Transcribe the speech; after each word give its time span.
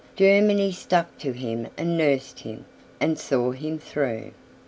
Germany 0.15 0.71
stuck 0.71 1.19
to 1.19 1.31
him 1.31 1.67
and 1.77 1.95
nursed 1.95 2.39
him, 2.39 2.65
and 2.99 3.19
saw 3.19 3.51
him 3.51 3.77
through. 3.77 4.31